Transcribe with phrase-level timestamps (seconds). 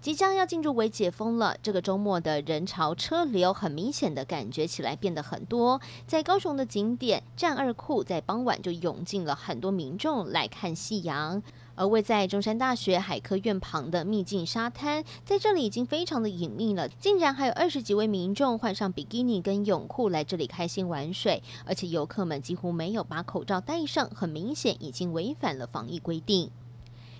[0.00, 5.80] 即将要进入为解封了，这个周末的人潮车流很明显的感觉起来变得很多。
[6.06, 11.42] 在高雄的景点战二库，在傍晚就涌进了很多民众来看夕阳。
[11.74, 26.50] 而位在中山大学海科院旁的秘境沙滩，在这里已经非常的隐秘了，竟然还有二十几位民众换上比基尼跟泳裤来这里开心玩水，而且游客们几乎没有把口罩戴上，很明显已经违反了防疫规定。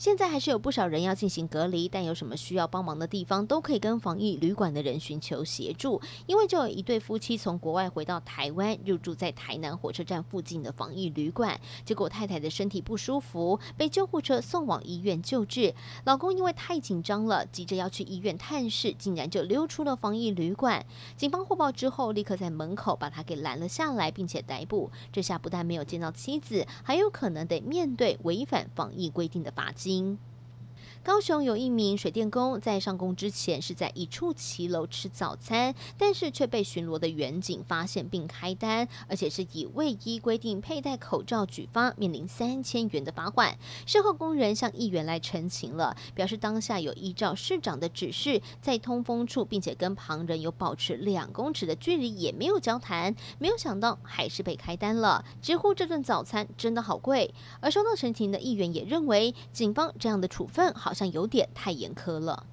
[0.00, 6.00] 现在还是有不少人要进行隔离，但有什么需要帮忙的地方，都可以跟防疫旅馆的人寻求协助。
[6.24, 15.74] 因为就有一对夫妻从国外回到台湾，入住在台南火车站附近的防疫旅馆，结果太太的身体不舒服，被救护车送往医院救治。
[16.04, 20.86] 老公因为太紧张了，急着要去医院探视，竟然就溜出了防疫旅馆。
[21.18, 24.90] 警方获报之后，立刻在门口把他给拦了下来，并且逮捕。
[25.12, 29.89] 这下不但没有见到妻子，还有可能得面对违反防疫规定的罚金。
[29.90, 30.18] 音
[31.02, 43.56] 高雄有一名水电工在上工之前是在一处骑楼吃早餐，但是却被巡逻的员警发现并开单，而且是以未依规定佩戴口罩举发，面临三千元的罚款。
[43.86, 57.32] 事后工人向议员来陈情了，表示当下有依照市长的指示在通风处，并且跟旁人有保持两公尺的距离，也没有交谈，没有想到还是被开单了，直呼这顿早餐真的好贵。
[57.60, 60.89] 而收到陈情的议员也认为，警方这样的处分好。
[60.90, 62.44] 好像有点太严苛了。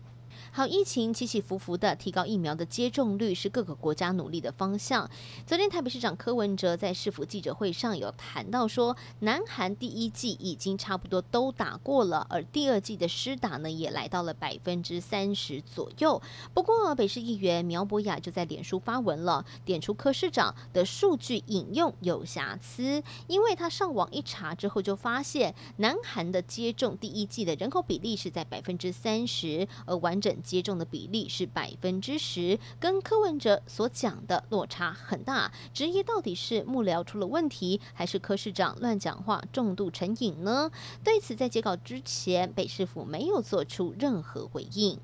[0.57, 5.07] 好，疫情起起伏伏的，提高疫苗的接种率是各个国家努力的方向。
[5.45, 16.19] 昨天台北市长柯文哲在市府记者会上有谈到说，南韩第一季已经差不多都打过了，而第二季的施打呢也来到了百分之三十左右。
[16.55, 30.35] 不过北市议员苗博雅就在脸书发文了，点出柯市长的数据引用有瑕疵，因为他上网一查之后就发现，南韩的接种第一季的人口比例是在百分之三十，而完整。
[30.47, 35.51] 接种的比例是百分之十，跟柯文哲所讲的落差很大。
[35.73, 40.71] 质疑到底是幕僚出了问题，还是柯市长乱讲话重度成瘾呢？
[41.03, 44.97] 对此，在截稿之前，北市府没有做出任何回应。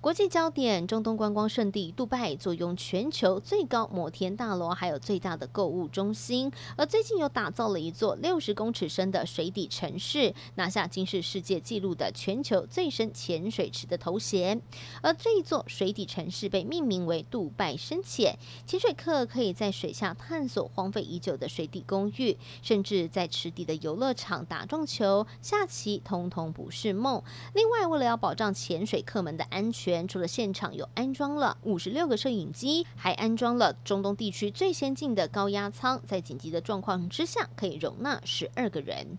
[0.00, 6.50] 国际焦点：中东观光胜地杜拜，坐拥全球最高摩天大楼，还有最大的购物中心。
[6.74, 14.62] 而最近又打造了一座六十公尺深的水底城市，拿下金氏世界纪录的全球最深潜水池的头衔。
[15.02, 27.22] 而这一座水底城市被命名为“杜拜深潜”，潜水客可以在水下探索荒废已久的水底公寓，甚至在池底的游乐场打撞球、下棋，通通不是梦。
[27.52, 39.18] 另外，为了要保障潜水客们的安全，除了现场有安装了五十六个摄影机，还安装了中东地区最先进的高压舱，在紧急的状况之下可以容纳十二个人。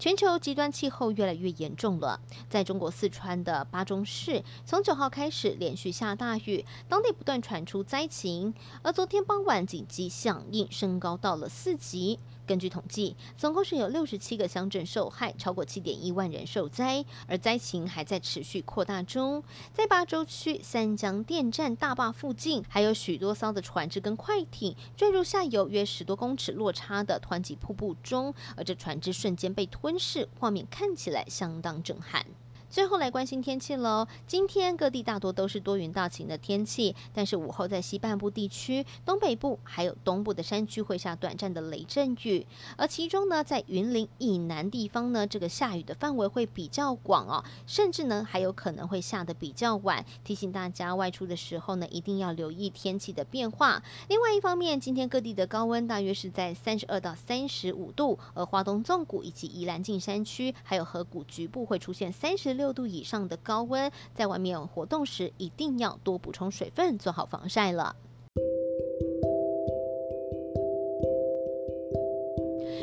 [0.00, 2.18] 全球极端气候越来越严重了，
[2.48, 12.18] 在中国四川的巴中市，从九号开始连续下大雨，当地不断传出灾情，而昨天傍晚紧急响应升高到了四级。
[12.46, 19.44] 根据统计，总共是有六十七个乡镇受害，超过七点一万人受灾，而灾情还在持续扩大中。
[19.72, 32.24] 在巴州区三江电站大坝附近，还有许多艘的船只跟快艇坠入下游约十多公尺落差的湍急瀑布中，而这船只瞬间被推真是，画面看起来相当震撼。
[32.70, 34.06] 最后来关心天气喽。
[34.28, 50.04] 今天各地大多都是多云到晴的天气，但是午后在西半部地区、东北部还有东部的山区会下短暂的雷阵雨，而其中呢，在云林以南地方呢，这个下雨的范围会比较广哦，甚至呢还有可能会下得比较晚。
[50.22, 53.82] 提醒大家外出的时候呢，一定要留意天气的变化。
[54.06, 62.59] 另外一方面，今天各地的高温大约是在三十二到三十五度，而花东纵谷以及宜兰近山区还有河谷局部会出现三十。
[62.60, 67.96] 六度以上的高温，在外面活动时一定要多补充水分，做好防晒了。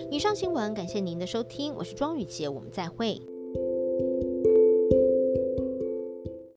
[0.10, 3.22] 以上新闻，感谢您的收听，我是庄雨洁，我们再会。